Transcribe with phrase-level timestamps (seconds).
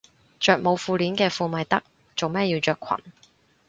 [0.39, 1.83] 着冇褲鏈嘅褲咪得，
[2.15, 3.13] 做乜要着裙